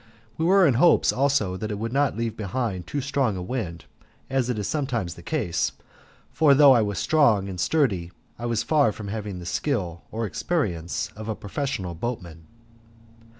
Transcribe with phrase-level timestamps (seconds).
[0.35, 3.41] We were in hopes, also, that it would not leave behind it too strong a
[3.43, 3.85] wind,
[4.31, 5.73] as is sometimes the case,
[6.31, 10.25] for though I was strong and sturdy I was far from having the skill or
[10.25, 12.47] experience of a professional boatman.